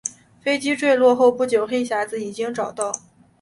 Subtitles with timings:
[0.41, 2.91] 飞机坠毁后不久黑匣子已经找到。